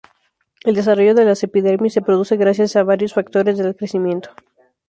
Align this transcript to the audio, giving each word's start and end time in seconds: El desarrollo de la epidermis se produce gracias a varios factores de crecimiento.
El 0.65 0.73
desarrollo 0.73 1.13
de 1.13 1.25
la 1.25 1.35
epidermis 1.39 1.93
se 1.93 2.01
produce 2.01 2.35
gracias 2.35 2.75
a 2.75 2.81
varios 2.81 3.13
factores 3.13 3.59
de 3.59 3.75
crecimiento. 3.75 4.31